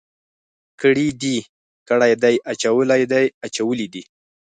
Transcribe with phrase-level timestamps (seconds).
[0.81, 1.37] کړي دي،
[1.89, 4.03] کړی دی، اچولی دی، اچولي دي.